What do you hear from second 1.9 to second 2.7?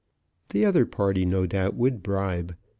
bribe.